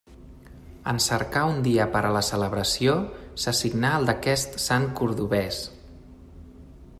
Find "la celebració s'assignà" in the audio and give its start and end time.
2.17-3.93